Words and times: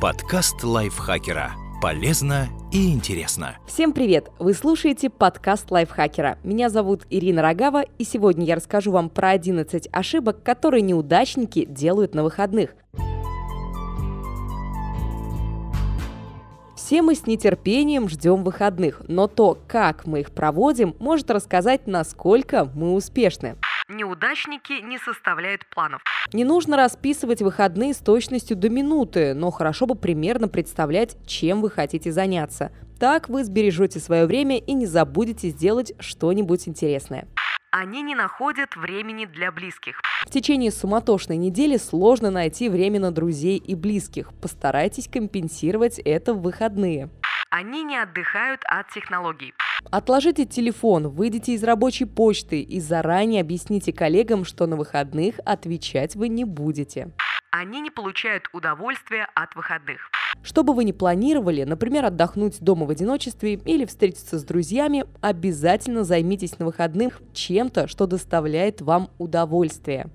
Подкаст 0.00 0.64
лайфхакера. 0.64 1.52
Полезно 1.82 2.48
и 2.72 2.90
интересно. 2.90 3.58
Всем 3.66 3.92
привет! 3.92 4.30
Вы 4.38 4.54
слушаете 4.54 5.10
подкаст 5.10 5.70
лайфхакера. 5.70 6.38
Меня 6.42 6.70
зовут 6.70 7.02
Ирина 7.10 7.42
Рогава, 7.42 7.82
и 7.82 8.04
сегодня 8.04 8.46
я 8.46 8.54
расскажу 8.54 8.92
вам 8.92 9.10
про 9.10 9.28
11 9.28 9.90
ошибок, 9.92 10.42
которые 10.42 10.80
неудачники 10.80 11.66
делают 11.66 12.14
на 12.14 12.22
выходных. 12.22 12.76
Все 16.74 17.02
мы 17.02 17.14
с 17.14 17.26
нетерпением 17.26 18.08
ждем 18.08 18.42
выходных, 18.42 19.02
но 19.06 19.26
то, 19.26 19.58
как 19.68 20.06
мы 20.06 20.20
их 20.20 20.30
проводим, 20.30 20.96
может 20.98 21.30
рассказать, 21.30 21.86
насколько 21.86 22.64
мы 22.74 22.94
успешны. 22.94 23.56
Неудачники 23.92 24.74
не 24.80 24.98
составляют 24.98 25.66
планов. 25.66 26.00
Не 26.32 26.44
нужно 26.44 26.76
расписывать 26.76 27.42
выходные 27.42 27.92
с 27.92 27.98
точностью 27.98 28.56
до 28.56 28.68
минуты, 28.68 29.34
но 29.34 29.50
хорошо 29.50 29.86
бы 29.86 29.96
примерно 29.96 30.46
представлять, 30.46 31.16
чем 31.26 31.60
вы 31.60 31.70
хотите 31.70 32.12
заняться. 32.12 32.70
Так 33.00 33.28
вы 33.28 33.42
сбережете 33.42 33.98
свое 33.98 34.26
время 34.26 34.58
и 34.58 34.74
не 34.74 34.86
забудете 34.86 35.48
сделать 35.48 35.92
что-нибудь 35.98 36.68
интересное. 36.68 37.26
Они 37.72 38.02
не 38.02 38.14
находят 38.14 38.76
времени 38.76 39.24
для 39.24 39.50
близких. 39.50 40.00
В 40.24 40.30
течение 40.30 40.70
суматошной 40.70 41.36
недели 41.36 41.76
сложно 41.76 42.30
найти 42.30 42.68
время 42.68 43.00
на 43.00 43.10
друзей 43.10 43.56
и 43.58 43.74
близких. 43.74 44.32
Постарайтесь 44.40 45.08
компенсировать 45.08 45.98
это 45.98 46.32
в 46.32 46.42
выходные. 46.42 47.10
Они 47.50 47.82
не 47.82 47.96
отдыхают 47.96 48.60
от 48.64 48.88
технологий. 48.90 49.52
Отложите 49.90 50.44
телефон, 50.44 51.08
выйдите 51.08 51.52
из 51.52 51.64
рабочей 51.64 52.04
почты 52.04 52.60
и 52.60 52.80
заранее 52.80 53.40
объясните 53.40 53.92
коллегам, 53.92 54.44
что 54.44 54.66
на 54.66 54.76
выходных 54.76 55.36
отвечать 55.44 56.14
вы 56.16 56.28
не 56.28 56.44
будете. 56.44 57.10
Они 57.50 57.80
не 57.80 57.90
получают 57.90 58.44
удовольствия 58.52 59.26
от 59.34 59.54
выходных. 59.56 60.10
Что 60.42 60.62
бы 60.62 60.72
вы 60.72 60.84
ни 60.84 60.92
планировали, 60.92 61.64
например, 61.64 62.04
отдохнуть 62.04 62.60
дома 62.60 62.86
в 62.86 62.90
одиночестве 62.90 63.54
или 63.54 63.84
встретиться 63.84 64.38
с 64.38 64.44
друзьями, 64.44 65.04
обязательно 65.20 66.04
займитесь 66.04 66.58
на 66.58 66.66
выходных 66.66 67.20
чем-то, 67.34 67.88
что 67.88 68.06
доставляет 68.06 68.80
вам 68.80 69.10
удовольствие. 69.18 70.08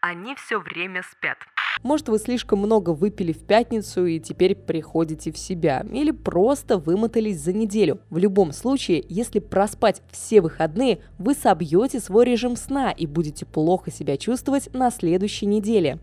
Они 0.00 0.36
все 0.36 0.60
время 0.60 1.02
спят. 1.02 1.38
Может, 1.82 2.08
вы 2.08 2.18
слишком 2.18 2.58
много 2.58 2.90
выпили 2.90 3.32
в 3.32 3.44
пятницу 3.44 4.06
и 4.06 4.18
теперь 4.18 4.54
приходите 4.54 5.32
в 5.32 5.38
себя. 5.38 5.84
Или 5.92 6.10
просто 6.10 6.78
вымотались 6.78 7.40
за 7.40 7.52
неделю. 7.52 8.00
В 8.10 8.18
любом 8.18 8.52
случае, 8.52 9.04
если 9.08 9.38
проспать 9.38 10.02
все 10.10 10.40
выходные, 10.40 11.00
вы 11.18 11.34
собьете 11.34 12.00
свой 12.00 12.24
режим 12.24 12.56
сна 12.56 12.90
и 12.90 13.06
будете 13.06 13.46
плохо 13.46 13.90
себя 13.90 14.16
чувствовать 14.16 14.72
на 14.74 14.90
следующей 14.90 15.46
неделе. 15.46 15.98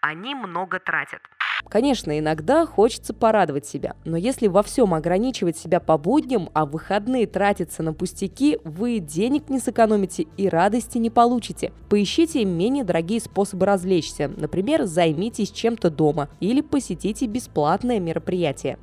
Они 0.00 0.34
много 0.34 0.80
тратят. 0.80 1.20
Конечно, 1.68 2.18
иногда 2.18 2.66
хочется 2.66 3.14
порадовать 3.14 3.66
себя, 3.66 3.94
но 4.04 4.16
если 4.16 4.48
во 4.48 4.62
всем 4.62 4.92
ограничивать 4.92 5.56
себя 5.56 5.78
по 5.78 5.98
будням, 5.98 6.50
а 6.52 6.66
в 6.66 6.70
выходные 6.70 7.26
тратиться 7.26 7.82
на 7.82 7.92
пустяки, 7.92 8.58
вы 8.64 8.98
денег 8.98 9.48
не 9.48 9.60
сэкономите 9.60 10.26
и 10.36 10.48
радости 10.48 10.98
не 10.98 11.10
получите. 11.10 11.72
Поищите 11.88 12.44
менее 12.44 12.84
дорогие 12.84 13.20
способы 13.20 13.66
развлечься, 13.66 14.28
например, 14.28 14.84
займитесь 14.84 15.50
чем-то 15.50 15.90
дома 15.90 16.28
или 16.40 16.60
посетите 16.60 17.26
бесплатное 17.26 18.00
мероприятие. 18.00 18.78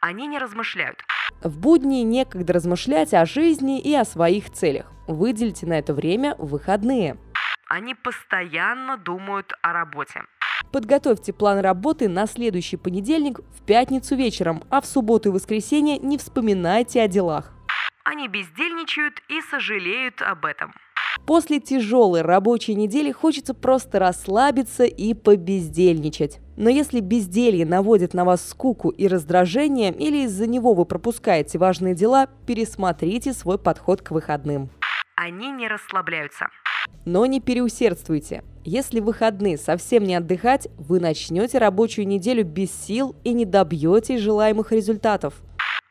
Они 0.00 0.26
не 0.26 0.38
размышляют. 0.38 0.98
В 1.42 1.58
будни 1.58 2.02
некогда 2.02 2.52
размышлять 2.52 3.14
о 3.14 3.24
жизни 3.24 3.80
и 3.80 3.94
о 3.94 4.04
своих 4.04 4.50
целях. 4.50 4.92
Выделите 5.06 5.66
на 5.66 5.78
это 5.78 5.94
время 5.94 6.34
выходные. 6.38 7.16
Они 7.68 7.94
постоянно 7.94 8.96
думают 8.96 9.52
о 9.62 9.72
работе. 9.72 10.22
Подготовьте 10.72 11.32
план 11.32 11.58
работы 11.60 12.08
на 12.08 12.26
следующий 12.26 12.76
понедельник 12.76 13.40
в 13.40 13.62
пятницу 13.64 14.14
вечером, 14.14 14.62
а 14.70 14.80
в 14.80 14.86
субботу 14.86 15.30
и 15.30 15.32
воскресенье 15.32 15.98
не 15.98 16.18
вспоминайте 16.18 17.02
о 17.02 17.08
делах. 17.08 17.52
Они 18.04 18.28
бездельничают 18.28 19.14
и 19.28 19.40
сожалеют 19.50 20.22
об 20.22 20.44
этом. 20.44 20.72
После 21.26 21.60
тяжелой 21.60 22.22
рабочей 22.22 22.74
недели 22.74 23.12
хочется 23.12 23.54
просто 23.54 23.98
расслабиться 23.98 24.84
и 24.84 25.14
побездельничать. 25.14 26.40
Но 26.56 26.70
если 26.70 27.00
безделье 27.00 27.66
наводит 27.66 28.14
на 28.14 28.24
вас 28.24 28.48
скуку 28.48 28.90
и 28.90 29.06
раздражение, 29.06 29.92
или 29.92 30.24
из-за 30.24 30.46
него 30.46 30.74
вы 30.74 30.84
пропускаете 30.84 31.58
важные 31.58 31.94
дела, 31.94 32.26
пересмотрите 32.46 33.32
свой 33.32 33.58
подход 33.58 34.02
к 34.02 34.10
выходным. 34.10 34.70
Они 35.16 35.50
не 35.50 35.68
расслабляются. 35.68 36.48
Но 37.04 37.26
не 37.26 37.40
переусердствуйте. 37.40 38.42
Если 38.64 39.00
в 39.00 39.04
выходные 39.04 39.56
совсем 39.56 40.04
не 40.04 40.14
отдыхать, 40.14 40.68
вы 40.76 41.00
начнете 41.00 41.58
рабочую 41.58 42.06
неделю 42.06 42.44
без 42.44 42.70
сил 42.70 43.16
и 43.24 43.32
не 43.32 43.44
добьетесь 43.44 44.20
желаемых 44.20 44.72
результатов. 44.72 45.34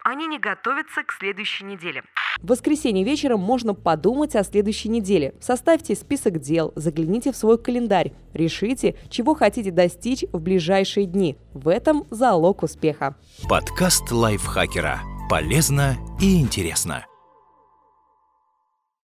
Они 0.03 0.27
не 0.27 0.39
готовятся 0.39 1.03
к 1.03 1.11
следующей 1.19 1.65
неделе. 1.65 2.03
В 2.41 2.47
воскресенье 2.47 3.03
вечером 3.03 3.41
можно 3.41 3.73
подумать 3.73 4.35
о 4.35 4.43
следующей 4.43 4.89
неделе. 4.89 5.33
Составьте 5.41 5.95
список 5.95 6.39
дел, 6.39 6.71
загляните 6.75 7.31
в 7.31 7.35
свой 7.35 7.57
календарь, 7.57 8.13
решите, 8.33 8.95
чего 9.09 9.33
хотите 9.33 9.71
достичь 9.71 10.23
в 10.31 10.39
ближайшие 10.39 11.05
дни. 11.05 11.37
В 11.53 11.67
этом 11.67 12.05
залог 12.11 12.63
успеха. 12.63 13.15
Подкаст 13.49 14.11
лайфхакера. 14.11 15.01
Полезно 15.29 15.97
и 16.21 16.39
интересно. 16.39 17.05